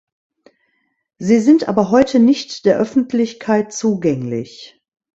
[1.19, 4.81] Sie sind aber heute nicht der Öffentlichkeit zugänglich.